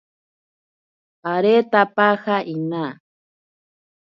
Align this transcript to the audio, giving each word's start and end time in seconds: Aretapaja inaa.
Aretapaja 1.33 2.37
inaa. 2.53 2.91